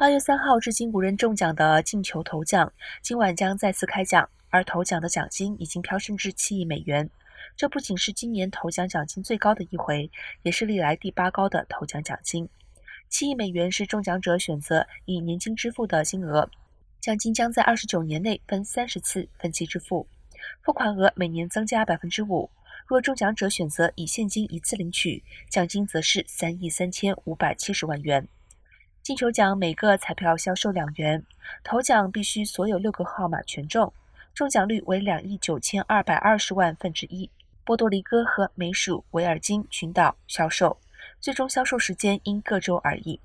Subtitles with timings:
[0.00, 7.10] 八月三号至今无人中奖的进球头奖，今晚将再次开奖，而头奖的奖金已经飙升至七亿美元。
[7.54, 10.10] 这不仅是今年头奖奖金最高的一回，
[10.42, 12.48] 也是历来第八高的头奖奖金。
[13.10, 16.48] 七亿美元是中奖者选择以年金支付的金额，
[16.98, 20.08] 奖金将在二十九年内分三十次分期支付，
[20.62, 22.50] 付款额每年增加百分之五。
[22.86, 28.26] 若中奖者选择以现金一次领取，奖金则是三亿三千五百七十万元。
[29.02, 31.24] 进球奖每个彩票销售两元，
[31.64, 33.92] 头奖必须所有六个号码全中，
[34.34, 37.28] 中奖率为两亿九千二百二十万分之一。
[37.64, 40.76] 波多黎各和美属维尔京群岛销售，
[41.18, 43.18] 最终销售时间因各州而异。